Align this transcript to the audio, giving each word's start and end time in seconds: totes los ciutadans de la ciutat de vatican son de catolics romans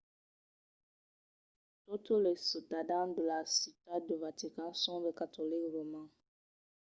totes 1.85 2.21
los 2.25 2.39
ciutadans 2.49 3.15
de 3.17 3.23
la 3.31 3.39
ciutat 3.59 4.01
de 4.09 4.15
vatican 4.27 4.71
son 4.83 4.99
de 5.05 5.11
catolics 5.21 5.71
romans 5.75 6.11